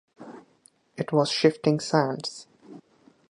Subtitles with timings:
[0.97, 2.47] It was shifting sands.